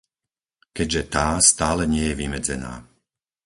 Keďže 0.77 1.01
tá 1.15 1.27
stále 1.49 1.83
nie 1.93 2.05
je 2.09 2.17
vymedzená. 2.21 2.73